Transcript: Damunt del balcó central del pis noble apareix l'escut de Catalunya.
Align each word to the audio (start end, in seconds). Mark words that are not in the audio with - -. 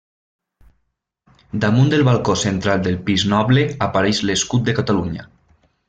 Damunt 1.65 1.91
del 1.91 2.03
balcó 2.07 2.35
central 2.45 2.81
del 2.87 2.97
pis 3.11 3.27
noble 3.35 3.67
apareix 3.89 4.23
l'escut 4.31 4.69
de 4.71 4.77
Catalunya. 4.83 5.29